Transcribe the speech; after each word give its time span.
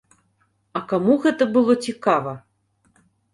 А 0.79 0.79
каму 0.93 1.17
гэта 1.25 1.47
было 1.59 1.75
цікава? 1.91 2.33